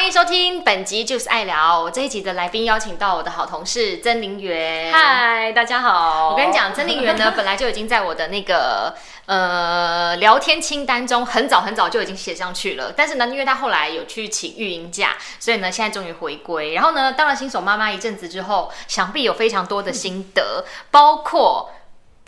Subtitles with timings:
[0.00, 1.78] 欢迎收听本集就是爱聊。
[1.78, 4.90] 我这一集的来宾邀请到我的好同事曾林媛。
[4.90, 6.30] 嗨，大家好。
[6.30, 8.94] 我跟你讲，曾林媛呢，本来就已经在我的那个
[9.26, 12.94] 呃聊天清单中很早很早就已经写上去了。
[12.96, 16.72] 但是呢，因为她后来有去请育婴假，所以呢，现在终于回归。
[16.72, 21.70] 然后呢，当了新手妈妈一阵子之后，想必有非常多的心得，包括。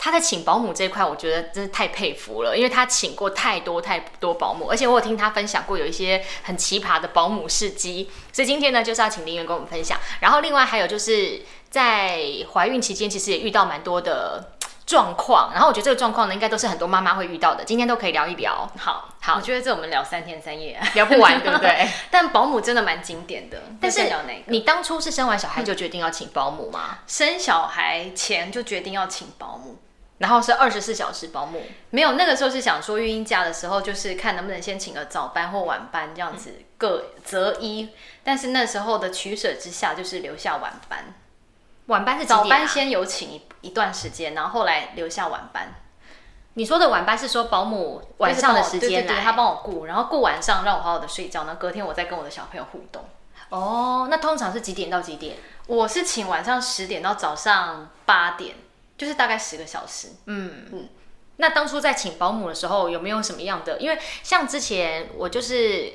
[0.03, 9.97] 他在请保姆这一块，我觉得真是太佩服了，因为他请过太多太多保姆，而且我有听他分享过有一些很奇葩的保姆事迹，所以今天呢就是要请林媛跟我们分享。
[10.19, 12.19] 然后另外还有就是在
[12.51, 14.51] 怀孕期间，其实也遇到蛮多的
[14.85, 18.69] 状况，然后我觉得这个状况呢，应该都是很多妈妈会遇到的，今天都可以聊一聊。
[18.77, 21.87] 好，好，我觉得这我们聊三天三夜聊不完，对不对？
[22.11, 23.63] 但保姆真的蛮经典的。
[23.79, 24.01] 但是
[24.47, 26.99] 你当初是生完小孩就决定要请保姆吗？
[27.07, 29.77] 生小孩前就决定要请保姆。
[30.23, 37.89] 然后是二十四小时保姆，没有那个时候是想说育婴假的时候，就是看能不能先请个早班或晚班这样子各择一。
[38.23, 41.13] 但是那时候的取舍之下，就是留下晚班。
[41.87, 45.73] 晚班是早班先有请一一段时间，然后后来留下晚班。
[46.53, 53.03] 你说的晚班是说保姆晚上的时间来，他帮我顾，然后顾晚上让我好好的睡觉，然后隔天我再跟我的小朋友互动。
[53.49, 55.35] 哦，那通常是几点到几点？
[55.67, 58.55] 我是请晚上十点到早上八点。
[58.97, 60.09] 就是大概十个小时。
[60.25, 60.89] 嗯嗯，
[61.37, 63.79] 那当初在请保姆的时候，有没有什么样的？
[63.79, 65.91] 因为像之前我就是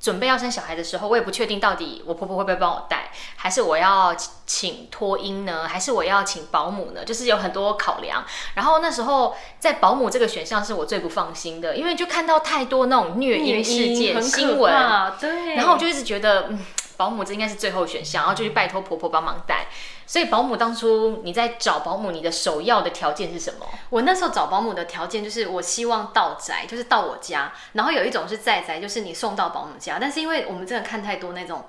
[0.00, 4.12] 准备要生小孩的时候，我也不确定到底我婆婆会不会帮我带，还是我要
[4.44, 7.04] 请托婴呢，还是我要请保姆呢？
[7.04, 8.24] 就是有很多考量。
[8.54, 14.74] 然后那时候在保姆这个选项是我最不放心的，因为就看到太多那种虐婴事件新闻，
[15.20, 16.58] 对，然后我就一直觉得，嗯，
[16.96, 19.68] 保姆这应该是最后选项，然后就去拜托婆婆帮忙带。
[20.06, 23.66] 所以保姆当初你在找保姆，你的首要的条件是什么？
[23.90, 27.52] 我那时候找保姆的条件就是我希望到宅，就是到我家。
[27.72, 29.98] 然后有一种是在宅，就是你送到保姆家。
[30.00, 31.64] 但是因为我们真的看太多那种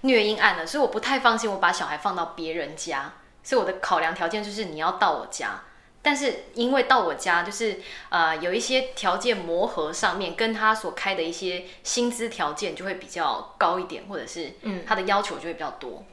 [0.00, 3.12] 虐婴案了，所以我不太放心我把小孩放到别人家。
[3.42, 5.60] 所以我的考量条件就是你要到我家。
[6.00, 16.04] 但是因为到我家，就是呃有一些条件磨合上面，跟他所开的一些薪资条件就会比较高一点，或者是嗯他的要求就会比较多。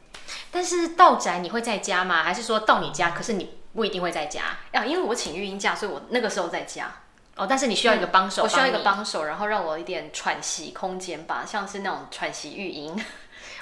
[0.52, 2.22] 但是到宅你会在家吗？
[2.24, 4.44] 还是说到你家，可是你不一定会在家？
[4.74, 6.92] 啊，因为我请育婴假，所以我那个时候在家。
[7.38, 12.94] 哦，但是你需要一个帮手，我需要一个帮手，然后让我一点喘息空间吧，像是那种喘息育婴。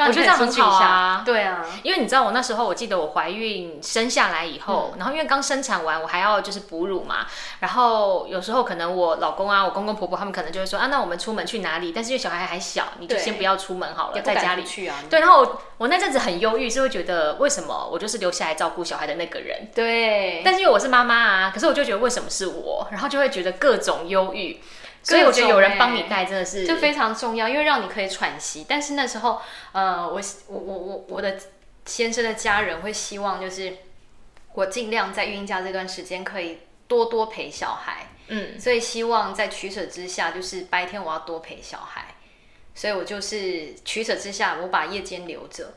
[0.07, 7.27] 我觉得这样很好啊，对啊，因为你知道我那时候，我记得我怀孕生下来以后，然后因为刚生产完，我还要就是哺乳嘛，
[7.59, 11.91] 然后有时候可能我老公啊，我公公婆婆他们可能就会说啊，那我们出门去哪里？
[11.91, 14.95] 但是因为小孩还小，你就先不要出门好了，在家里去啊。
[15.09, 19.67] 对，然后我那阵子很忧郁，是会觉得为什么我就是留下来照顾小孩的那个人？
[19.75, 22.87] 对，但是因为我是妈妈啊，可是我就觉得为什么是我？
[22.91, 24.61] 然后就会觉得各种忧郁。
[25.01, 28.65] 所以我觉得有人帮你带真的是就非常重要，因为让你可以喘息。
[28.67, 31.37] 但是那时候，呃，我我我我我的
[31.85, 33.77] 先生的家人会希望，就是
[34.53, 38.07] 我尽量在孕婴假这段时间可以多多陪小孩。
[38.31, 42.13] 嗯，所以希望在取舍之下，就是白天我要多陪小孩，
[42.75, 45.73] 所以我就是取舍之下，我把夜间留着，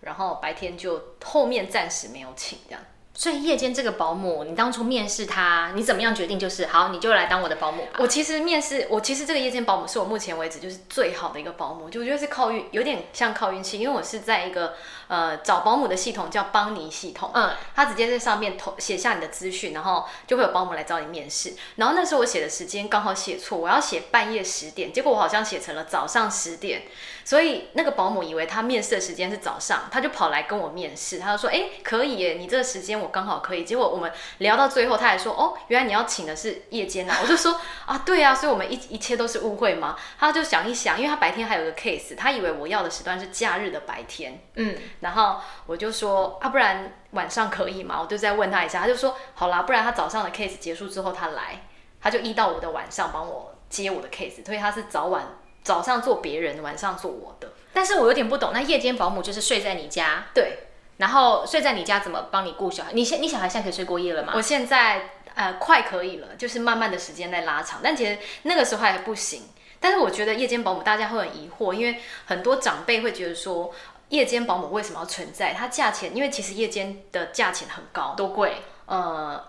[0.00, 2.82] 然后白天就后面暂时没有请这样。
[3.18, 7.98] 所以夜间这个保姆，你当初面试他，你怎么样决定就是好，你就来当我的保姆吧？
[7.98, 14.74] 我其实面试，我其实这个夜间保姆是我目前为止就是最好的一个保姆，就我觉得是靠运，有点像靠运气，因为我是在一个
[15.08, 21.54] 呃找保姆的系统叫邦尼系统，嗯，他直接在上面投写下你的资讯，然后就会有保姆来找你面试。
[21.76, 26.84] 然后那时候我写的时间刚好写错，我要写半夜十点，结果我好像写成了早上十点，
[27.24, 44.40] 所以那个保姆以为他面试的时间是早上，他就跑来跟我面试，他就说：“哎，可以耶，你这个时间我。”刚好可以，结果我们聊到最后，他还说：“哦，原来你要请的是夜间啊！”我就说：“啊，对啊，所以我们一一切都是误会吗？”他就想一想，因为他白天还有个 case，他以为我要的时段是假日的白天。
[44.56, 45.36] 嗯，然后
[45.66, 51.66] 我就说：“啊，不然晚上可以吗？”我就再问他一下，他就说：“好啦，不然他早上的 case 结束之后他来，
[52.00, 57.52] 他就一到五的晚上帮我接我的 case，所以他是早晚早上做别人，晚上做我的。
[57.72, 60.24] 但是我有点不懂，那夜间保姆就是睡在你家？
[60.34, 60.60] 对。”
[60.98, 62.90] 然后睡在你家怎么帮你顾小孩？
[62.92, 64.32] 你现你小孩现在可以睡过夜了吗？
[64.34, 69.44] 我现在呃快可以了，就是慢慢的时间在拉长，但其实那个时候还不行。
[69.78, 73.72] 但是我觉得夜间保姆大家会很疑惑，因为很多长辈会觉得说
[74.08, 75.52] 夜间保姆为什么要存在？
[75.52, 78.62] 它价钱因为其实夜间的价钱很高，多贵？
[78.86, 79.42] 呃，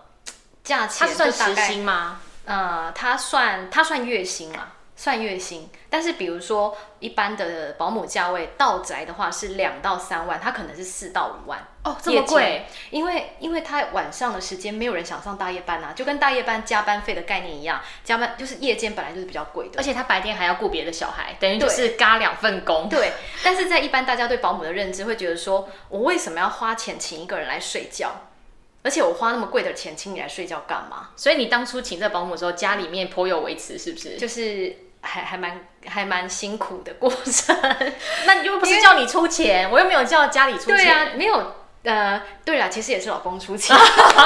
[0.62, 2.20] 价钱它算时薪吗？
[2.44, 4.72] 呃，它算它算月薪啊。
[5.00, 22.86] 算月薪，但是比如说一般的保姆价位到宅的话是两到三万，它可能是四到五万哦，这么贵，因为因为他晚上的时间没有人想上大夜班啊，就跟大夜班加班费的概念一样，加班就是夜间本来就是比较贵的，而且他白天还要顾别的小孩，等于就是嘎两份工。
[22.90, 28.26] 对，但是在一般大家对保姆的认知会觉得说，我为什么要花钱请一个人来睡觉？
[28.82, 31.08] 而且我花那么贵的钱请你来睡觉干嘛？
[31.16, 34.18] 所以你当初请这保姆的时候，家里面颇有维持，是不是？
[34.18, 34.76] 就是。
[35.02, 37.56] 还还蛮还蛮辛苦的过程，
[38.26, 41.54] 那又不是叫你出钱，我又没有叫家里出钱，对啊，没有，
[41.84, 43.74] 呃，对了，其实也是老公出钱，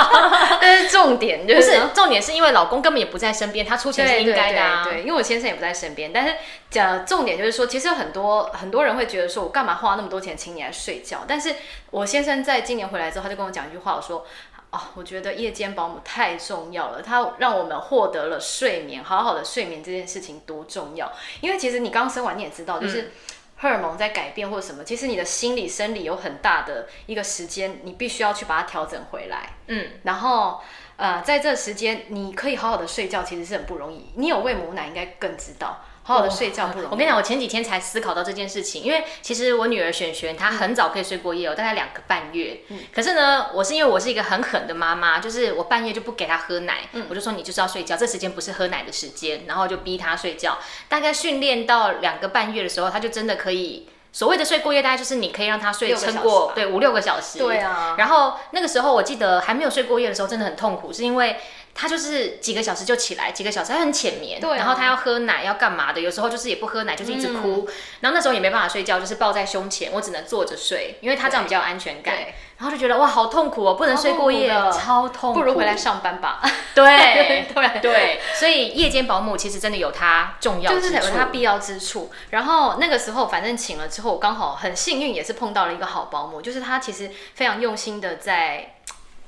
[0.61, 6.35] 但是重点就是重点是因为老公根本也不在身边，他出钱是应该的，对，因为我先生也不在身边，但是
[6.71, 11.55] 讲重点就是说，其实很多很多人会觉得说我干嘛花那么多钱请你来睡觉，但是
[11.93, 14.27] 我先生在今年回来之后，他就跟我讲一句话，我说。
[14.75, 21.13] 哦，我觉得夜间保姆太重要了，它让我们获得了睡眠，好好的睡眠这件事情多重要。
[21.41, 23.13] 因为其实你刚生完你也知道，就是
[23.59, 29.51] 荷尔蒙在改变或者什么，其实你的心理生理有很大的一个时间，你必须要去把它调整回来。
[29.69, 30.61] 嗯，然后
[30.97, 34.11] 呃，在这时间你可以好好的睡觉，其实是很不容易。
[34.17, 35.85] 你有喂母奶，应该更知道。
[36.07, 36.93] 好好的睡觉不容易。
[36.93, 42.61] 我跟你讲，我前几天才思考到这件事情，因为其实我女儿璇璇她很早可以睡过夜哦，大概两个半月。
[42.69, 42.81] 嗯。
[42.95, 50.59] 可是呢，我是因为我是一个很狠的妈妈，就是我半夜就不给她喝奶，我就说你就是要睡觉，这时间不是喝奶的时间，然后就逼她睡觉。
[50.91, 57.39] 大概训练到两个半月的时候，她就真的可以所谓的睡过夜，大概就是你可以让她睡撑过对五六个小时。
[57.39, 57.95] 对啊。
[57.97, 61.39] 然后那个时候我记得还没有睡过夜的时候，真的很痛苦，是因为。
[61.75, 66.01] 他就是几个小时就起来，几个小时他很浅眠，然后他要喝奶要干嘛的？
[66.01, 67.69] 有时候就是也不喝奶，就是一直哭。
[68.01, 72.15] 然后那时候也没办法睡觉，就是抱在胸前，我只能坐着睡，因为他这样比较安全感。
[72.57, 75.35] 然后就觉得哇，好痛苦哦，不能睡过夜，超痛。
[75.35, 76.41] 不如回来上班吧。
[76.75, 82.13] 对 对对，所以夜间保姆其实真的有它重要，就是有它必要之处。
[82.31, 88.74] 然后那个时候反正请了之后，我刚好很幸运，也是碰到了一个好保姆，就是他其实非常用心的在。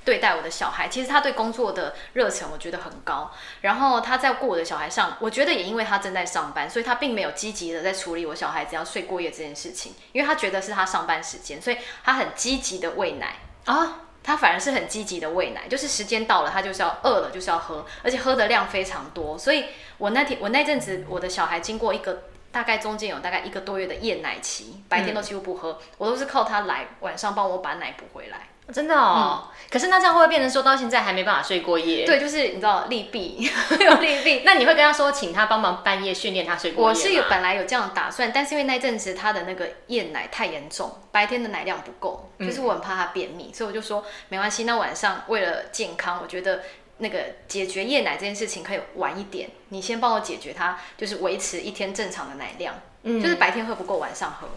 [0.06, 3.32] 对待我的小孩，其实他对工作的热忱我觉得很高。
[3.62, 19.37] 然后他在过我的小孩上，我觉得也因为他正在上班，所以他并没有积极的在处理我小孩子要睡过夜这件事情，因为他觉得是他上班时间，所以他很积极的喂奶啊，他反而是很积极的喂奶，就是时间到了他就是要饿了就是要喝，而且喝的量非常多。
[19.37, 19.67] 所以
[19.99, 28.49] 我那天我那阵子我的小孩经过一个大概中间有大概一个多月的夜奶期，白天都几乎不喝，我都是靠他来晚上帮我把奶补回来。
[28.72, 32.04] 真的哦，可是那这样会不会变成说到现在还没办法睡过夜？
[32.04, 33.48] 对，就是你知道利弊
[33.78, 34.42] 有利弊。
[34.44, 46.62] 那你会跟他说，请他帮忙半夜训练他睡过夜我是有本来有这样打算，但是因为那阵子他的那个夜奶太严重，白天的奶量不够，就是我很怕他便秘，所以我就说没关系，那晚上为了健康，我觉得
[46.98, 52.74] 那个解决夜奶这件事情可以晚一点，你先帮我解决他，就是维持一天正常的奶量，
[53.04, 54.48] 嗯，就是白天喝不够，晚上喝。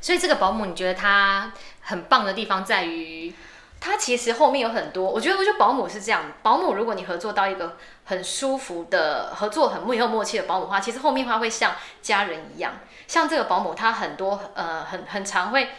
[0.00, 3.34] 所以这个保姆，你觉得他很棒的地方在于，
[3.80, 5.08] 他其实后面有很多。
[5.10, 12.74] 我觉得，我觉得保姆是这样，保姆如果你合作到一个很舒服的合作，很有默契的保姆的话，其实后面他会像家人一样。
[13.06, 15.70] 像这个保姆，他很多呃很很常会，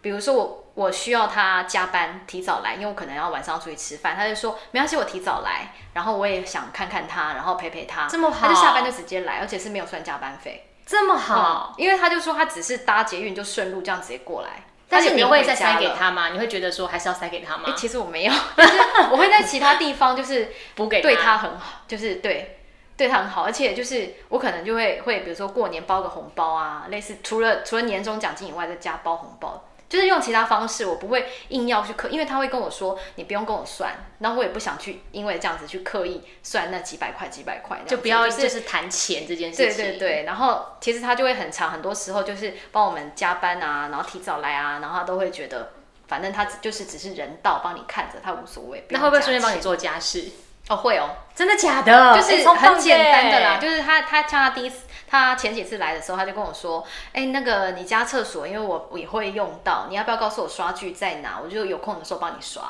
[0.00, 10.70] 比如说我我需要他加班提早来，因为我可能要晚上出去吃饭，他就说没关系，我提早来，然后我也想看看他，然后陪陪他，这么好，他就下班就直接来，而且是没有算加班费。
[10.86, 16.28] 这么好，因为他就说他只是搭捷运就顺路这样直接过来，但是你会再塞给他吗？
[16.28, 17.74] 你会觉得说还是要塞给他吗？
[17.76, 18.78] 其实我没有， 但是
[19.10, 22.58] 我会在其他地方就是 补给对他很好，就是对
[22.96, 29.64] 对他很好，而且就是我可能就会会比如说过年包个红包啊，类似除了除了年终奖金以外再加包红包。
[29.94, 39.76] 就是用其他方式，我不会硬要去刻，因为他会跟我说你不用跟我算，然后我也不想去，因为这样子去刻意算那几百块几百块，就不要就是谈钱这件事情。
[39.76, 45.70] 对对对，然后其实他就会很长，很多时候就是帮我们加班啊，然后提早来啊，然后他都会觉得，
[46.08, 48.84] 反正他就是只是人道帮你看着，他无所谓。
[48.90, 50.28] 那会不会顺便帮你做家事？
[50.68, 52.16] 哦，会哦，真的假的？
[52.16, 54.78] 就是很简单的啦，就是他他像他第一次。
[55.14, 61.40] 他前几次来的时候，他就跟我说：“哎，那个你家厕所，因为我也会用到，你要不要告诉我刷具在哪？
[61.42, 62.62] 我就有空的时候帮你刷。”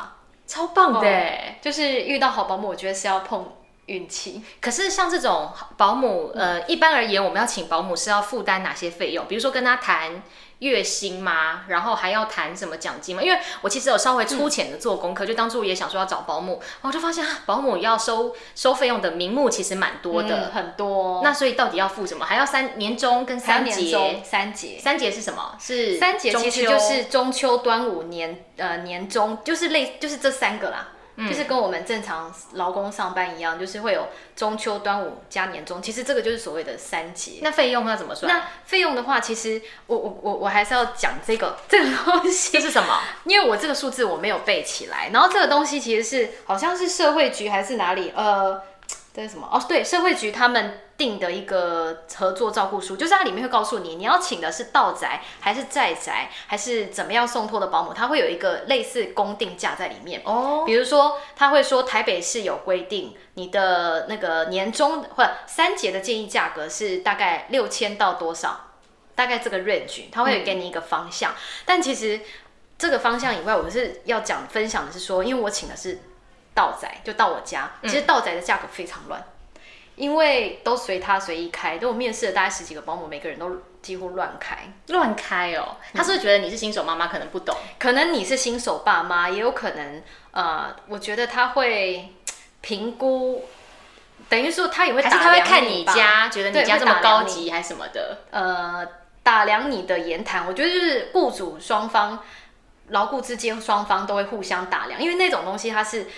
[0.47, 1.31] 超棒的，
[1.63, 3.51] 就是遇到好保姆，我觉得是要碰
[3.87, 4.43] 运气。
[4.61, 9.26] 可是像这种保姆，呃，一般而言，我们要请保姆是要负担哪些费用？
[9.26, 10.23] 比如说跟他谈。
[10.61, 11.64] 月薪吗？
[11.69, 13.21] 然后还要谈什么奖金吗？
[13.21, 21.21] 因为我其实有稍微粗浅的做功课，就当初也想说要找保姆，我就发现保姆要收收费用的名目其实蛮多的，很多。
[21.23, 22.25] 那所以到底要付什么？
[22.25, 25.55] 还要三年终跟三节，三节，三节是什么？
[25.61, 30.93] 是三节其实就是中秋、端午、年呃年终，就是类就是这三个啦。
[31.16, 35.80] 就是跟我们正常劳工上班一样，就是会有中秋、端午加年终。
[35.80, 37.38] 其实这个就是所谓的三节。
[37.40, 38.33] 那费用要怎么算？
[38.33, 42.52] 那费用的话，其实我我我我还是要讲这个 这个东西。
[42.52, 43.00] 这是什么？
[43.25, 45.11] 因为我这个数字我没有背起来。
[45.12, 48.12] 然后这个东西其实是好像是社会局还是哪里？
[48.16, 48.61] 呃，
[49.14, 49.49] 这是什么？
[49.52, 50.80] 哦，对，社会局他们。
[50.97, 60.23] 定的一个合作照顾书，就是它里面会告诉你，你要请的是道宅还是在宅，还是怎么样送托的保姆，它会有一个类似公定价在里面。
[60.25, 68.71] 哦，比如说他会说台北市有规定，你的那个年终或者三节的建议价格是大概六千到多少，
[69.15, 71.35] 大概这个 range，他会给你一个方向。
[71.65, 72.21] 但其实
[72.79, 75.99] 这个方向以外，我是要讲分享的是说，因为我请的是
[76.55, 79.25] 道宅，就到我家，其实道宅的价格非常乱。
[79.97, 84.59] 因为都随他随意开，都我面试了大概十几个保姆，每个人都几乎乱开，
[84.89, 85.77] 乱开哦。
[85.95, 87.57] 他是不是觉得你是新手妈妈，可能不懂？
[87.79, 92.13] 可能你是新手爸妈，也有可能，呃，我觉得他会
[92.61, 93.45] 评估，
[94.29, 98.19] 等于说他也会，他会看你家，觉得你家这么高级还是什么的？
[98.31, 98.85] 呃，
[99.23, 102.19] 打量你的言谈，我觉得就是雇主双方、
[102.89, 106.09] 牢固之间双方都会互相打量，因为那种东西他是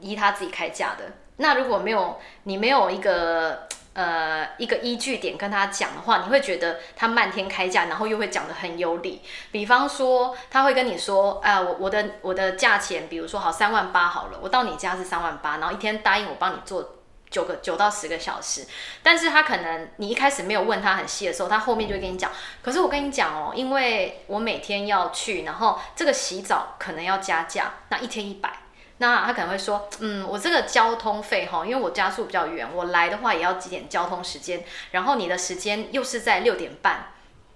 [0.00, 1.04] 依他自己开价的。
[1.36, 9.22] 那如果没有你没有一个呃一个依据点跟他讲的话，你会觉得他漫天开价，然后又会讲的很有理。
[9.50, 16.96] 比方说，他会跟你说，啊，我我的我的价钱，比如说好三万八好了，我到你家是三万八，然后一天答应我帮你做
[17.28, 18.66] 九个九到十个小时。
[19.02, 22.30] 但是他可能你一开始没有问他很细的时候，他后面就会跟你讲，
[22.62, 28.61] 可是我跟你讲哦，因为我每天要去，然后这个洗澡可能要加价，那一天一百。
[29.02, 37.08] 那他可能会说，嗯，我这个交通费哈，因为我家住比较远，我来的话也要几点交通时间，然后你的时间又是在六点半，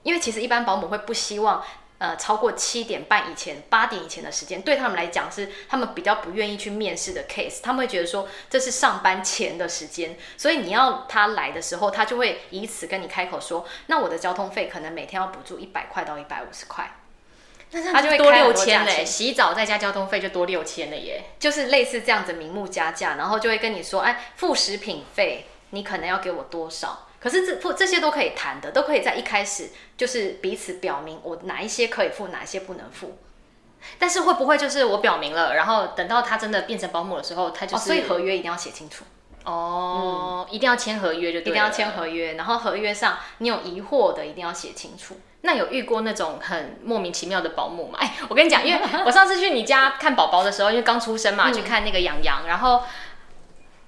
[0.03, 1.63] 因为其实一般保姆会不希望，
[1.99, 16.91] 呃，超过七点半以前、八点以前的时间，对他们来讲是他们比较不愿意去面试的 case，他们会觉得说这是上班前的时间，所以你要他来的时候，他就会以此跟你开口说，那我的交通费可能每天要补助一百块到一百五十块。
[17.71, 27.09] 他就会多六千嘞，洗澡再加交通费就多六千了耶，就是类似这样子明目加价，然后就会跟你说，哎，付食品费你可能要给我多少？
[27.19, 33.19] 可是这付这些都可以谈的，都可以在一开始就是彼此表明我哪一些可以付，哪一些不能付。
[33.99, 39.05] 但是会不会就是我表明了，然后等到他真的变成保姆的时候，他就是所以合约一定要写清楚
[39.45, 45.21] 哦，一定要签合约就一定要签合约，然后合约上你有疑惑的一定要写清楚。
[45.47, 47.99] 那有遇过那种很莫名其妙的保姆吗？
[48.03, 52.83] 哎，我跟你讲，因为我上次去你家看宝宝的时候，因为刚出生嘛，去看那个洋洋，然后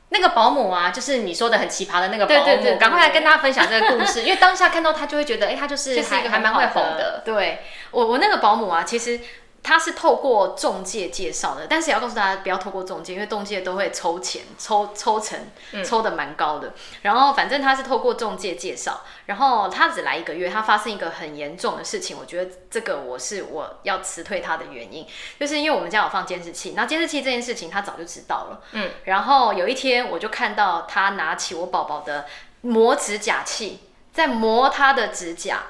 [0.08, 7.22] 那个保姆啊，就是你说的很奇葩的那个保姆，赶快来跟大家分享这个故事，因为当下看到他就会觉得，哎，他就是还还蛮会哄的。
[7.24, 7.58] 对
[7.90, 9.20] 我，我那个保姆啊，其实。
[9.62, 15.38] 他是透过中介介绍的，但是也要告诉大家不要透过中介，因为中介都会抽钱，抽抽成，
[15.84, 16.72] 抽的蛮高的。
[17.02, 25.06] 然后反正他是透过中介介绍，然后他只来一个月，他发生一个很严重的事情，我觉得这个我是我要辞退他的原因，
[25.38, 32.26] 就是因为我们家有放监视器，那监视器这件事情他早就知道了，嗯，然后有一天我就看到他拿起我宝宝的
[32.62, 33.80] 磨指甲器，
[34.14, 35.64] 在磨他的指甲。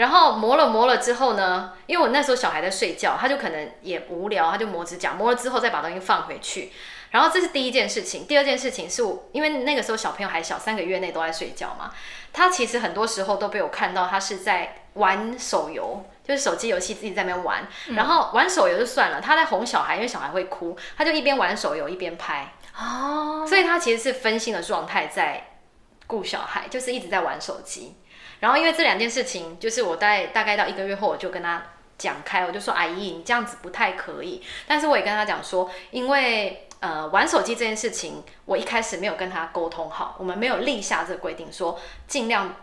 [0.00, 6.72] 然后磨了磨了之后呢，因为我那时候小孩在睡觉，他就可能也无聊，他就磨指甲，磨了之后再把东西放回去。
[7.10, 11.90] 然后这是第一件事情，第二件事情是我，因为那个时候小朋友还小，三个月内都在睡觉嘛，
[12.32, 17.68] 他其实很多时候都被我看到他是在玩手游，就是手机游戏自己在那边玩。
[17.94, 22.54] 然后玩手游就算了，他在哄小孩，因为小孩会哭，他就一边玩手游一边拍。
[22.74, 25.58] 哦，所以他其实是分心的状态在
[26.06, 27.96] 顾小孩，就是一直在玩手机。
[28.40, 31.62] 然后因为这两件事情，就是我在大概到一个月后，我就跟他
[31.98, 34.42] 讲开，我就说阿姨，你这样子不太可以。
[34.66, 41.78] 但是我也跟他讲说，因为呃玩手机这件事情，我一开始没有跟他沟通好，我们没有立下这个规定，说
[42.08, 42.56] 尽量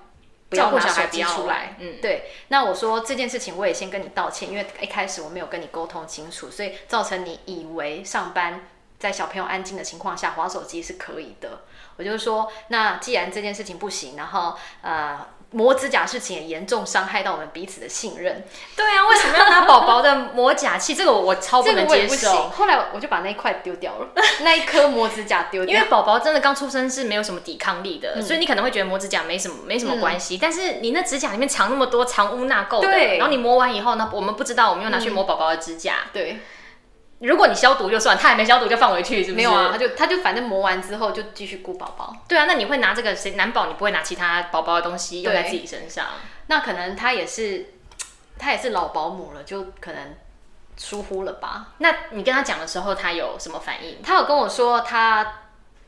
[0.50, 1.76] 不要拿手机出来。
[1.78, 2.32] 嗯，对。
[2.48, 8.62] 那我说这件事情，我也先跟你道歉，因为一开始我没有跟你沟通清楚，所以造成你以为上班
[8.98, 11.62] 在小朋友安静的情况下划手机是可以的。
[11.98, 15.28] 我就说，那既然这件事情不行，然后呃。
[15.52, 18.44] 磨指甲事情也严重伤害到我们彼此的信任。
[18.76, 20.94] 对啊，为什么要拿宝宝的磨甲器？
[20.94, 22.50] 这个我超不能接受。
[22.50, 24.10] 后来我就把那一块丢掉了，
[24.44, 25.74] 那一颗磨指甲丢掉。
[25.74, 30.38] 因为宝宝真的刚出生是没有什么抵抗力的，所以你可能会觉得磨指甲没什么没什么关系。
[30.42, 36.08] 但是你那指甲里面藏那么多藏污纳垢的，然后你磨完以后呢，我们不知道，我们又拿去磨宝宝的指甲。
[36.12, 36.40] 对。
[37.20, 39.36] 如果你消毒就算，他还没消毒就放回去，是不是？
[39.36, 42.16] 没有啊，他就他就反正磨完之后就继续顾宝宝。
[42.28, 46.06] 对啊，那你会拿这个谁难保你不会拿其他宝宝的东西用在自己身上？
[46.48, 47.74] 那可能他也是
[48.38, 50.16] 他也是老保姆了，就可能
[50.78, 51.70] 疏忽了吧？
[51.80, 54.02] 那你跟他讲的时候，他有什么反应？
[54.04, 55.34] 他有跟我说他。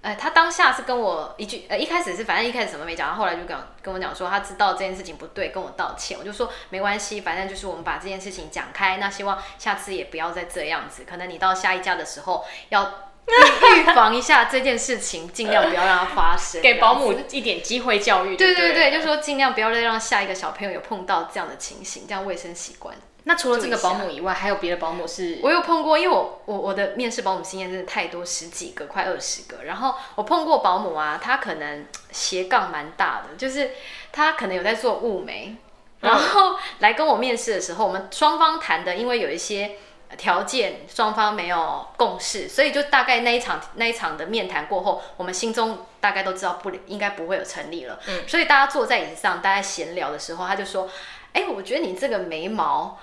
[0.01, 6.17] 呃，他当下是跟我一句，呃，一开始是反正一开始什么没讲，后来就跟跟我讲说他知道这件事情不对，跟我道歉。
[6.17, 11.03] 我就说没关系，反正就是我们把这件事情讲开，那希望下次也不要再这样子。
[11.03, 18.37] 可能你到下一家的时候要预 防一下这件事情，尽量不要让它发生， 给保姆一点机会教育。
[18.37, 22.95] 对对对，就说尽量不要再让下一个小朋友有碰到这样的情形，这样卫生习惯。
[23.25, 25.39] 那除了这个保姆以外，还有别的保姆是？
[25.43, 29.65] 我有碰过，因为我我我的面试保姆经验真的太多，十几个，快二十个。
[29.65, 33.71] 然后我碰过保姆啊，她可能斜杠蛮大的，就是
[34.11, 35.57] 她可能有在做物美，
[35.99, 39.75] 然后来跟我面试的时候，我们双方谈的，因为有一些
[40.17, 47.99] 条件双方没有共识，所以就大概那一场那一场的面谈过后，我们心中大概都知道不应该不会有成立了。
[48.07, 50.89] 嗯，所以大家坐在椅子上，大家闲聊的时候，他就说
[51.33, 52.97] ：“哎，我觉得你这个眉毛。”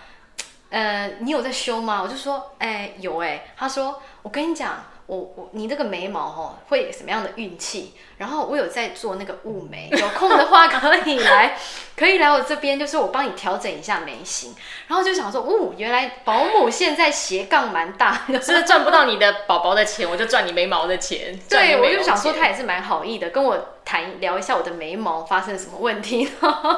[0.69, 2.03] 呃，你有在修吗？
[2.03, 3.55] 我就说，哎，有哎。
[3.57, 7.95] 他说，我跟你讲，我我你这个眉毛哦，会什么样的运气？
[8.19, 11.57] 然后我有在做那个雾眉， 有空的话可以来，
[11.97, 14.55] 可以来我这边，就是我帮你调整一下眉形。
[14.89, 21.39] 然后就想说，哦，原来保姆现在斜杠蛮大，就是赚不到你的宝宝的钱，我就赚你眉毛的钱。
[21.49, 26.29] 对，我就想说他也是蛮好意的，跟我谈聊一下我的眉毛发生了什么问题，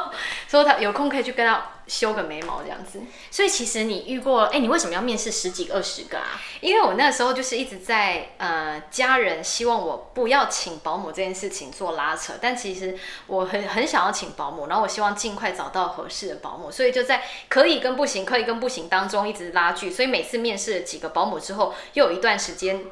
[0.49, 1.65] 说他有空可以去跟他。
[1.89, 6.39] 修个眉毛这样子，所以其实你遇过，哎，你为什么要面试十几、二十个啊？
[6.61, 22.85] 因为我那时候就是一直在呃，家人希望我不要请保姆这件事情做拉扯，但其实我很很想要请保姆，然后我希望尽快找到合适的保姆，所以就在可以跟不行、可以跟不行当中一直拉锯，所以每次面试了几个保姆之后，又有一段时间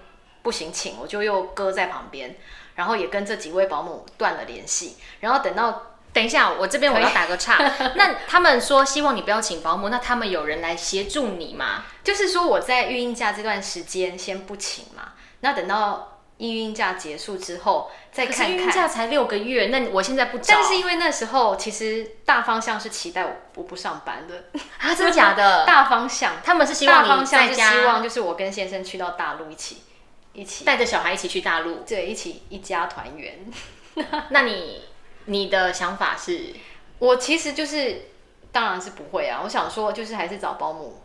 [0.43, 2.37] 不行请，我就又搁在旁边，
[2.77, 5.93] 然后也跟这几位保姆断了联系，然后等到。
[6.17, 7.59] 等一下，我这边我要打个岔。
[7.95, 11.85] 那他们说希望你不要请保姆，那他们有人来协助你吗？
[12.03, 18.51] 就是说我在育婴假这段时间先不请嘛，那等到育婴假结束之后再看看。
[18.51, 20.55] 育婴假才六个月，那我现在不找。
[20.55, 24.45] 但是因为那时候其实大方向是期待我我不上班的
[24.79, 25.67] 啊，真的假的？
[25.69, 29.83] 大方向他们是希望你在家，希望就是我跟先生去到大陆一起
[30.33, 33.39] 一起带着小孩一起去大陆，对，一起一家团圆。
[34.31, 34.81] 那你？
[35.27, 36.55] 你的想法是，
[36.99, 38.07] 我其实就是，
[38.51, 39.41] 当然是不会啊。
[39.45, 41.03] 我想说，就是还是找保姆。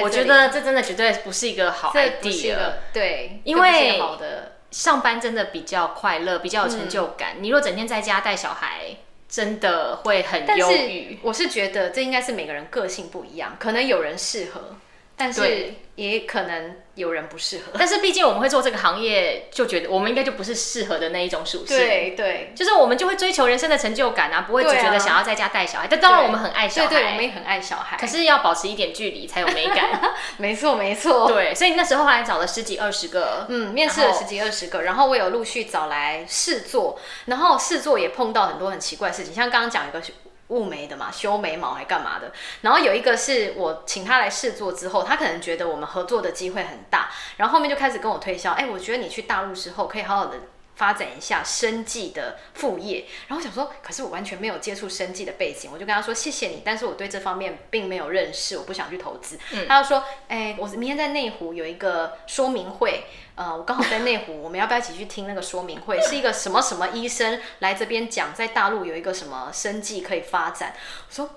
[0.00, 2.56] 我觉得这真的绝对不是一个好 idea。
[2.92, 7.36] 对，因为好的上班真的比较快乐，比较有成就感。
[7.40, 8.96] 你若整天在家带小孩，
[9.28, 11.18] 真的会很忧郁。
[11.22, 14.76] 我是觉得这应该是每个人个性不一样，可能有人适合，
[15.18, 16.76] 但是也可能。
[16.98, 21.78] 有人不适合，但是毕竟我们会做这个行业，就觉得我们应该就不是适合的那一种属性。
[21.78, 25.86] 对对，就是我们就会追求人生的成就感啊，不会只觉得想要在家带小孩。
[25.88, 30.12] 但当然我们很爱小孩，对，我们也很爱小孩，可是要保持一点距离才有美感。
[30.38, 40.02] 没错没错，对，所以那时候后来找了十几二十个，嗯，面试了十几二十个，然后我有陆续找来试做，然后试做也碰到很多很奇怪的事情，像刚刚讲一个。
[40.48, 42.32] 雾眉的嘛，修眉毛还干嘛的？
[42.62, 50.38] 然后有一个是我请他来试做之后，他可能觉得我们合作的机会很大，然后后面就开始跟我推销，哎，我觉得你去大陆之后可以好好的。
[50.78, 59.36] 发展一下生计的副业，然后想说，可是我完全没有接触生计的背景，我就跟他说谢谢你，但是我对这方面并没有认识，我不想去投资。
[59.66, 63.06] 他就说，哎，我明天在内湖有一个说明会，
[63.38, 66.00] 呃，我刚好在内湖，我们要不要一起去听那个说明会？
[66.00, 70.74] 是一个什么什么医生来这边讲，在大陆有一个什么生计可以发展？
[71.08, 71.30] 我说。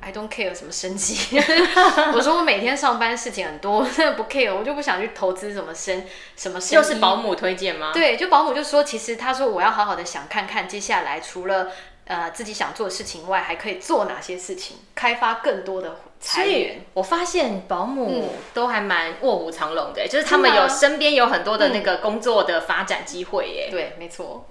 [0.00, 1.36] I don't care 什么生计，
[2.14, 6.04] 我说我每天上班事情很多，真的不 care，我就不想去投资什么生
[6.36, 6.76] 什么生。
[6.76, 7.90] 又是保姆推荐吗？
[7.92, 11.72] 对，就保姆就说，其实他说我要好好的想看看接下来除了
[12.08, 16.84] 呃自己想做的事情外，还可以做哪些事情，开发更多的财源。
[16.94, 23.68] 我发现保姆都还蛮卧虎藏龙的，就是他们有身边有很多的那个工作的发展机会耶。
[23.70, 24.48] 对，没错。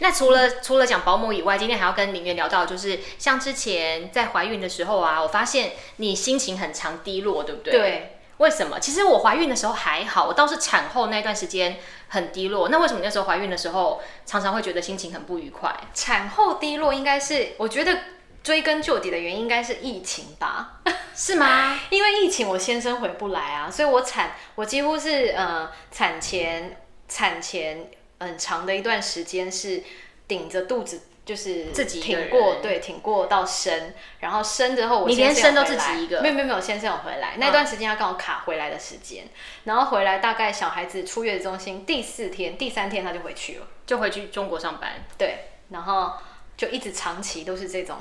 [0.00, 7.72] 那除了除了讲保姆以外，今天还要跟林媛聊到，就是像之前在怀孕的时候啊，我发现你心情很常低落，对不对？
[7.72, 8.13] 对。
[8.38, 8.78] 为什么？
[8.80, 12.68] 其实我怀孕的时候还好，我倒是产后那段时间很低落。
[12.68, 15.74] 那为什么那时候怀孕的时候常常会觉得心情很不愉快？
[15.94, 17.98] 产后低落应该是，我觉得
[18.42, 20.80] 追根究底的原因应该是疫情吧？
[21.14, 21.78] 是吗？
[21.90, 27.90] 因为疫情我先生回不来啊，所以我产我几乎是呃产前产前。
[28.20, 29.82] 很长的一段时间是
[30.26, 39.26] 顶着肚子，就是自己挺过，对，挺过到生，然后生之后我你连生都自己一个，没有没有没有，先生有回来，那段时间他刚好卡回来的时间，
[39.64, 46.12] 然后回来大概小孩子出月中心第四天、第三天他就回去了，就回去中国上班，对，然后
[46.56, 47.96] 就一直长期都是这种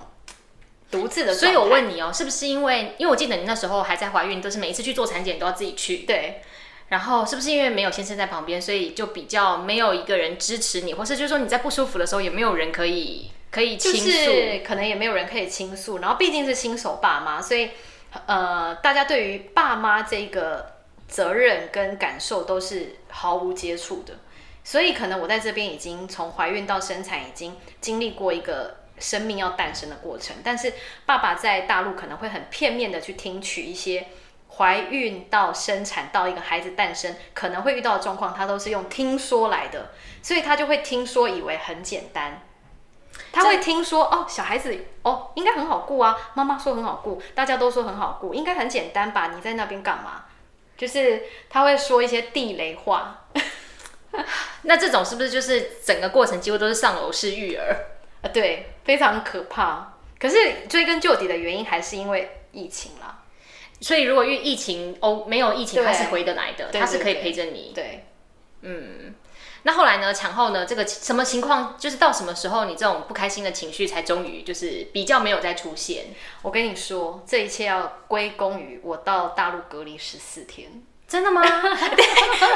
[0.92, 1.34] 独自的。
[1.34, 6.00] 所以我问你哦，是不是因为因为我记得你那时候还在怀孕，都是每一次去做产检都要自己去。
[6.00, 6.42] 对。
[6.90, 14.32] 然后是不是因为没有先生在旁边，所以就比较没有一个人支持你，或是就是说你在不舒服的时候也没有人可以可以倾诉，
[14.64, 15.98] 可能也没有人可以倾诉。
[15.98, 17.72] 然后毕竟是新手爸妈，所以
[18.28, 20.74] 呃，大家对于爸妈这个
[21.08, 24.14] 责任跟感受都是毫无接触的。
[24.64, 30.74] 所以可能我在这边已经从怀孕到生产已经经历过一个生命要诞生的过程，但是
[31.08, 34.06] 爸爸在大陆可能会很片面的去听取一些。
[34.58, 42.42] 怀孕到生产到一个孩子诞生可能会遇到的状况，他都是用听说来的，所以他就会听说以为很简单。
[43.32, 49.32] 他会听说哦，小孩子哦应该很好顾啊，妈妈说很好顾，大家都说很好顾，应该很简单吧？
[49.36, 50.26] 你在那边干嘛？
[50.76, 53.26] 就是他会说一些地雷话。
[54.64, 57.76] 那这种是不是就是整个过程几乎都是上楼式育儿
[58.22, 58.30] 啊？
[58.34, 59.94] 对，非常可怕。
[60.20, 63.23] 可是追根究底的原因还是因为疫情啦。
[63.84, 67.72] 所以，如果遇疫情哦，没有疫情，他是回得来的，他是可以陪着你。
[67.76, 68.06] 对，
[68.62, 69.14] 嗯。
[69.66, 70.14] 那后来呢？
[70.14, 70.66] 产后呢？
[70.66, 71.78] 这个什么情况？
[71.80, 76.08] 就是到什么时候，你这种不开心的情绪才终于就是比较没有再出现？
[76.42, 80.84] 我跟你说，这一切要归功于我到大陆隔离十四天。
[81.14, 81.44] 真的吗？
[81.96, 82.06] 对，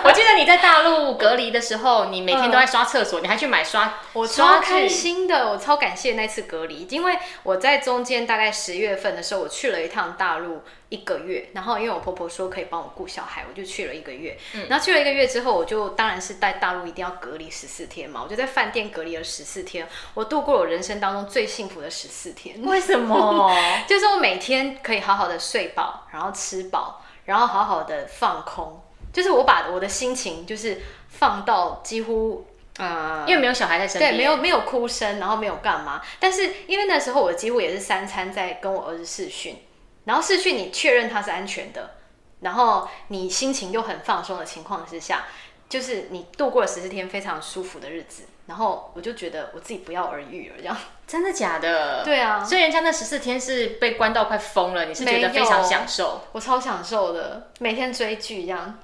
[0.03, 14.35] 我记得你在大陆隔离的时候，你每天都在刷厕所，你还去买刷，我超开心的，我超感谢那次隔离，因为我在中间大概十月份的时候，我去了一趟大陆一个月，然后因为我婆婆说可以帮我顾小孩，我就去了一个月。
[14.55, 22.59] 嗯，然后去了一个月之后，我就当然是在大陆一定要隔离十四天嘛，我就在饭店隔离了十四天，我度过了我人生当中最幸福的十四天。
[22.63, 23.55] 为什么？
[23.87, 27.03] 就是我每天可以好好的睡饱，然后吃饱。
[27.27, 28.81] 然后好好的放空，
[29.13, 36.01] 就是我把我的心情就是放到几乎呃，因为没有小孩在身边，对，没有没有哭声，然后没有干嘛。
[36.19, 39.57] 但是因为那时候我几乎也是三餐在跟我儿子视讯，
[40.05, 41.95] 然后视讯你确认他是安全的，
[42.39, 45.25] 然后你心情又很放松的情况之下，
[45.67, 48.23] 就是你度过了十四天非常舒服的日子。
[48.47, 52.03] 然后我就觉得我自己不药而愈了，这样真的假的？
[52.03, 56.21] 对啊，所以人家那十四天是被关到快疯了，你是觉得非常享受？
[56.31, 58.79] 我超享受的，每天追剧这样。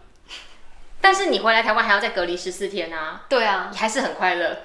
[1.00, 3.24] 但是你回来台湾还要再隔离十四天啊？
[3.28, 4.58] 对啊，你还是很快乐。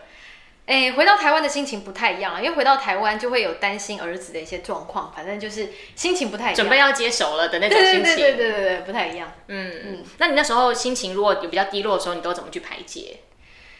[0.66, 8.02] 哎，回到台湾的心情不太一样啊，因为回到台湾就会有担心儿子的一些状况，反正就是心情不太一样，准备要接手了的那种心情。
[8.02, 9.32] 对对对对对对，不太一样。
[9.46, 13.20] 嗯嗯，那你那时候心情如果有比较低落的时候，你都怎么去排解？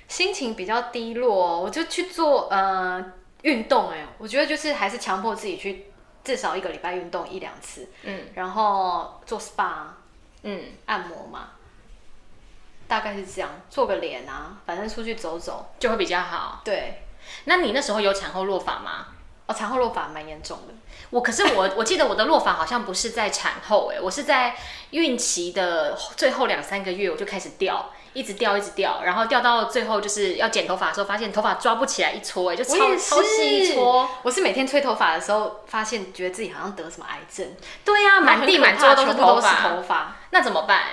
[0.09, 5.93] 心情比较低落，我就去做呃运动哎，我觉得就是还是强迫自己去
[6.25, 9.85] 至少一个礼拜运动一两次，嗯，然后做 SPA，
[10.43, 11.51] 嗯，按摩嘛，
[12.89, 16.63] 大概是这样，做个脸啊，反正出去走走就会比较好。
[16.65, 17.03] 对，
[17.45, 19.09] 那你那时候有产后落发吗？
[19.47, 20.75] 哦，产后落发蛮严重的。
[21.11, 24.57] 我可是我 我记得我的落发好像不是在产后哎，我是在
[24.91, 27.91] 孕期的最后两三个月我就开始掉。
[28.19, 34.11] 一直掉，一直掉，然后掉到最后就是要剪头发的时候，发现头发抓不起来一撮，哎，就超超细一撮。
[34.25, 37.47] 我是每天吹头发的时候，发现觉得自己好像得什么癌症。
[37.85, 40.85] 对呀，满地满桌都是头发，那怎么办？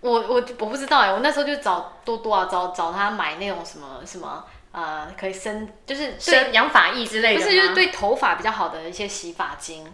[0.00, 9.90] 我我我不知道哎，我那时候就找多多啊，找找他买那种什么什么呃，可以生就是生养发液之类的，不是就是对头发比较好的一些洗发精。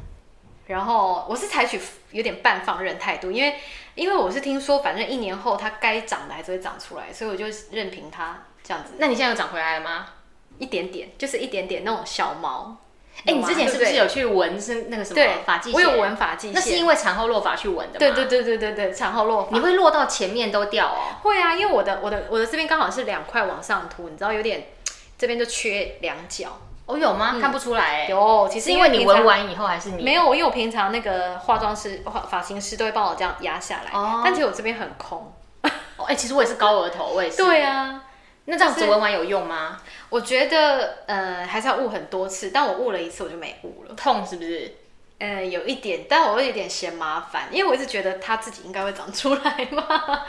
[0.66, 3.54] 然后我是采取有点半放任态度，因为
[3.94, 8.94] 因为我是听说，反正一年后它该长的还是会长出来，所以我就任凭它这样子。
[8.98, 10.06] 那你现在有长回来了吗？
[10.58, 12.78] 一点点，就是一点点那种小毛。
[13.24, 15.74] 哎，你之前是不是有去纹是那个什么发际线？
[15.74, 17.98] 我有纹发际线，那是因为产后落发去纹的吗？
[17.98, 19.56] 对对对对对对，产后落发。
[19.56, 21.16] 你会落到前面都掉哦？
[21.22, 24.66] 会啊，因为我的我的我的这边刚好是两块往上凸，你知道有点
[25.16, 26.58] 这边就缺两角。
[26.86, 27.36] 哦，有吗？
[27.40, 28.06] 看不出来。
[28.08, 33.90] 有，其实因为你纹完以后还是你没有，因为我平常那个化妆师、发发型师都会帮我这样压下来。
[33.92, 34.22] 哦。
[34.24, 35.32] 但其实我这边很空。
[35.96, 37.38] 哦，哎，其实我也是高额头，我也是。
[37.38, 38.02] 对啊。
[38.44, 39.80] 那这样子纹完有用吗？
[40.08, 42.50] 我觉得，呃，还是要捂很多次。
[42.54, 43.94] 但我捂了一次，我就没捂了。
[43.96, 44.72] 痛是不是？
[45.18, 50.22] 嗯，有一点，但我有点嫌麻烦，因为我一直觉得它自己应该会长出来嘛。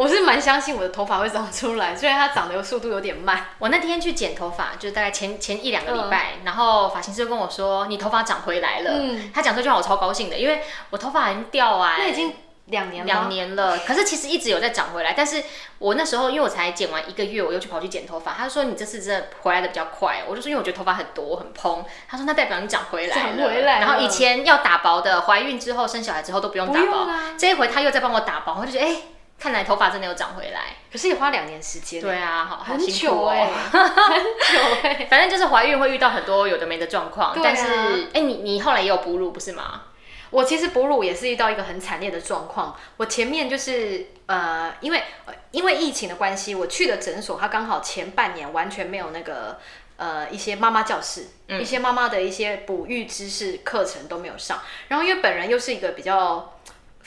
[0.00, 3.48] 我是蛮相信我的头发会长出来， 虽然它长的速度有点慢。
[3.58, 8.92] 我那天去剪头发，就是大概前前一两个礼拜，然后发型师跟我说你头发长回来了。
[8.94, 12.32] 嗯，他讲这句话我超高兴的，因为我头发已经掉啊，那已经
[12.68, 13.76] 两年两年了。
[13.80, 15.44] 可是其实一直有在长回来，但是
[15.78, 20.22] 我那时候因为我才剪完一个月，我又去跑去剪头发，他说你这次真的回来的比较快。
[20.26, 23.22] 我就说因为我觉得头发很多很蓬，他说那代表你长回来了。
[23.22, 23.80] 长回来。
[23.80, 28.96] 然后以前要打薄的，怀孕之后生小孩之后都不用打薄，这一回他又在帮我打薄，我就觉得哎。
[29.40, 32.00] 看来头发真的有长回来，可是也花两年时间。
[32.00, 35.06] 对啊，好 很久哎，很久哎。
[35.08, 39.84] 反正就是怀孕会遇到很多有的没的状况，但是哎，你你后来也有哺乳不是吗？
[40.28, 42.76] 我其实哺乳也是遇到一个很惨烈的状况。
[42.98, 45.02] 我前面就是呃，因为
[45.50, 49.58] 因为疫情的关系，我去的诊所，它刚好前半年完全没有那个
[49.96, 54.60] 呃一些妈妈教室，一些妈妈的一些哺育知识课程都没有上。
[54.86, 56.52] 然后因为本人又是一个比较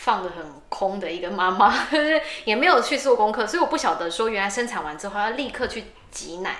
[0.04, 1.88] 放的很空的一个妈妈，
[2.44, 6.58] 也没有去做功课，所以我不晓得说原来生产完之后要立刻去挤奶。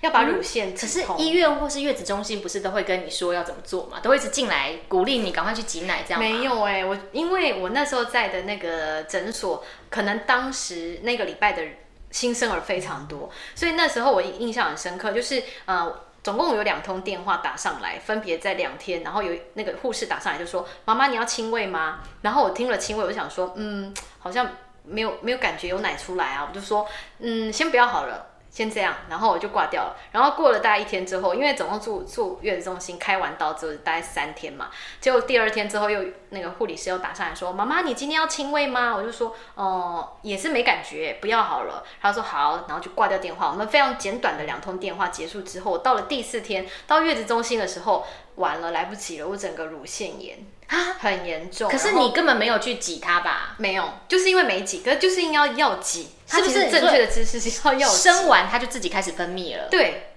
[0.00, 4.00] 要把乳腺，可是医院或是月子中心不是都会跟你说要怎么做嘛？
[4.00, 11.62] 都会一直进来鼓励你赶快去挤奶这样没有哎，我因为我那时候在的那个诊所，可能当时那个礼拜的
[12.10, 15.90] 新生儿非常多，所以那时候我印象很深刻，就是呃，
[16.24, 24.48] 总共有两通电话打上来，分别在两天，然后有那个护士打上来就说：“妈妈你要亲喂吗？”然后我听了亲喂，我就想说：“嗯，好像
[24.84, 26.86] 没有没有感觉有奶出来啊。”我就说
[27.20, 29.96] ：“嗯，先不要好了。”先这样，然后我就挂掉了。
[30.12, 43.50] 然后过了大概一天之后，因为总共住住月子中心，开完刀之后大概三天嘛，结果第二天之后又那个护理师又打上来说：“妈妈，你今天要亲喂吗？”我就说：“哦，也是没感觉，不要好了。”他说：“好。”然后就挂掉电话。
[43.50, 50.38] 我们非常简短的两通电话结束之后，到了第四天到月子中心的时候，完了来不及了，我整个乳腺炎。
[50.68, 51.70] 啊，很严重。
[51.70, 53.54] 可是你根本没有去挤它吧？
[53.58, 56.10] 没有，就是因为没挤，可是就是应该要挤。
[56.26, 59.68] 是不是正确的姿势是要要生完它就自己开始分泌了？
[59.70, 60.14] 对，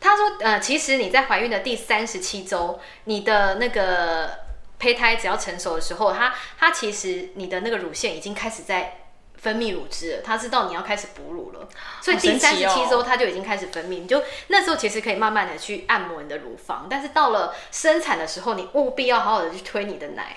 [0.00, 4.30] 他说，呃，其实你在怀孕的第三十七周，你的那个
[4.78, 8.96] 胚胎只要成熟的时候，它它其实你的那个乳腺已经开始在。
[9.40, 11.66] 分泌乳汁了，他知道你要开始哺乳了，
[12.02, 14.00] 所以第三十七周他就已经开始分泌。
[14.00, 20.36] 你就那时候其实可以慢慢的去按摩你的乳房，但是到了生产的时候，你务必要好好的去推你的奶，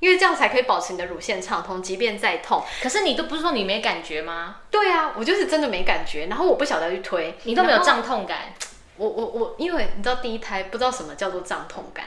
[0.00, 2.62] 因为这样才可以保持你的乳腺畅通，即便再痛。
[2.82, 4.56] 可是你都不是说你没感觉吗？
[4.70, 8.54] 对啊，我就是真的没感觉，然后我不晓得去推，你都没有胀痛感。
[8.96, 12.04] 我我我，因为你知道第一胎不知道什么叫做胀痛感。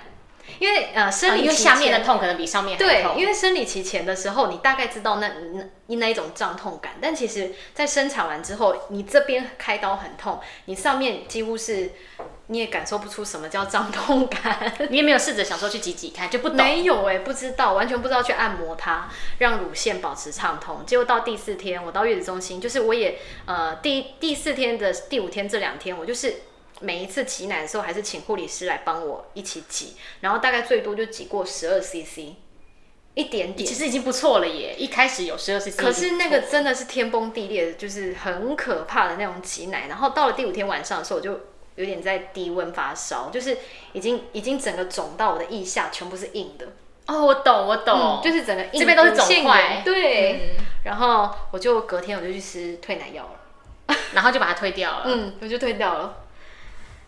[0.60, 5.28] 因为呃生理因为下面的痛可能比上面对，因为生理期前的时候，你大概知道那
[5.88, 11.92] 那那一种胀痛感，但其实，在生产完之后，你这边开刀很痛，你上面几乎是
[12.48, 20.86] 你也感受不出什么叫胀痛感， 你也没有试着想说去挤挤看，就不懂没有哎，不知道，完全不知道去按摩它，让乳腺保持畅通。
[20.86, 26.42] 结果到第四天，我到月子中心，就是我也呃第第四天的第五天这两天，我就是。
[26.82, 32.36] 每一次挤奶的时候，还是请护理师来帮我一起挤，然后大概最多就挤过十二 CC，
[33.14, 34.76] 一点点，其实已经不错了耶。
[34.78, 39.88] 一开始有十二 CC，可是那个真的是天崩地裂的，就是很可怕的那种挤奶。
[39.88, 41.32] 然后到了第五天晚上的时候，我就
[41.76, 43.58] 有点在低温发烧，就是
[43.94, 46.68] 已经已经整个肿到我的腋下全部是硬的。
[47.08, 50.56] 哦，我懂，我懂，就是整个这边都是肿块，对。
[50.84, 55.04] 然后我就隔天我就去吃退奶药了， 然后就把它退掉了。
[55.06, 56.18] 嗯，我就退掉了。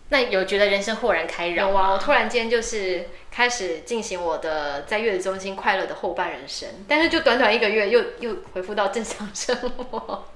[0.10, 1.70] 那有觉得人生豁然开朗？
[1.70, 10.28] 有啊，我突然间就是开始进行我的在月子中心快乐的后半人生，但是就短短一个月又又恢复到正常生活。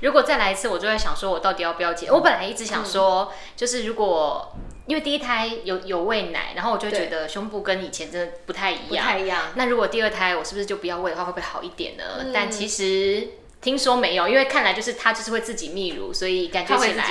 [0.00, 2.10] 如果再来一次，我就在想说，我到底要不要结？
[2.10, 4.52] 我本来一直想说，就是如果
[4.86, 9.52] 因为第一胎有有喂奶，然后我就觉得胸部跟以前真的不太一样，不太一样。
[9.54, 12.30] 那如果第二胎我是不是就不要喂的话，会不会好一点呢？
[12.32, 13.28] 但其实
[13.60, 17.06] 听说没有，因为看来就是他就是会自己泌乳，所以感觉起来。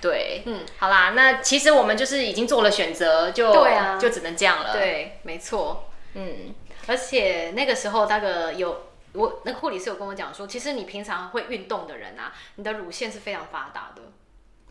[0.00, 4.72] 对，嗯，好啦，那其实我们就是已经做了选择，就对啊，就只能这样了。
[4.72, 6.54] 对，没错，嗯，
[6.86, 14.02] 而且那个时候那个有我那个护理师有跟我讲说，其实你平常会运动的人啊，你的乳腺是非常发达的，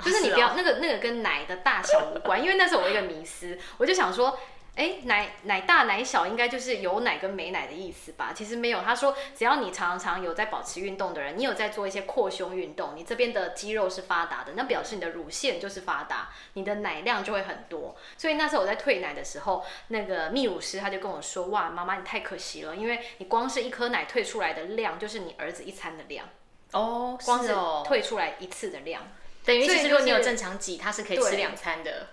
[0.03, 4.39] 就是你不要那个那个跟奶的大小无关，因为那是我一个迷思，我就想说。
[4.79, 8.31] 哎，奶奶大奶小应该就是有奶跟没奶的意思吧？
[8.33, 17.97] 其实没有，他说只要你常常有在保持运动的人，你有在做一些扩胸运动，你这边的肌肉是发达的，那表示你的乳腺就是发达，你的奶量就会很多。
[18.17, 26.25] 所以那时候我在退奶的时候，那个泌乳师他就跟我说：“哇，妈妈你太可惜了，因为你光是一颗奶退出来的量就是你儿子一餐的量
[26.71, 29.05] 哦，光是退出来一次的量，
[29.43, 32.07] 等于其实如果你有正常挤，它是可以吃两餐的。”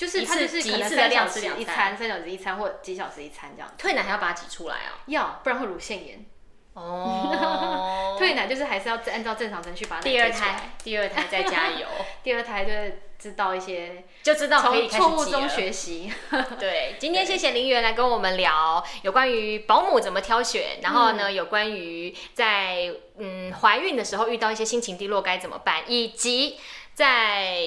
[0.00, 3.70] 就是它就是可能三小时一餐，三小时一餐或几小时一餐这样。
[3.76, 4.96] 退奶还要把它挤出来啊？
[5.04, 6.24] 要，不然会乳腺炎。
[6.72, 8.16] 哦。
[8.18, 11.86] 退奶就是还是要按照正常程序把它第二胎，第二胎再加油。
[12.24, 16.10] 第二胎就是知道一些， 就知道从错误中学习。
[16.58, 26.58] 对，今天谢谢林媛来跟我们聊有关于保姆怎么挑选，然后呢有关于在嗯怀孕的时候遇到一些心情低落该怎么办，以及
[26.94, 27.58] 在。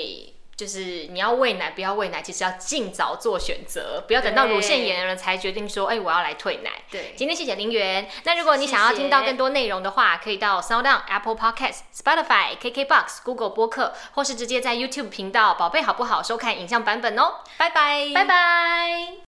[0.63, 6.71] 就就是你要喂奶不要喂奶，其实要尽早做选择，不要等到乳腺炎了才决定说，哎，我要来退奶。
[6.89, 8.09] 对，今天谢谢林园。
[8.23, 17.41] 那如果你想要听到更多内容的话，可以到 Sound On、Apple Podcast、Spotify、KKBox、Google 播客，或是直接在 YouTube 频道“宝贝好不好”收看影像版本哦。
[17.57, 19.13] 拜拜，拜拜。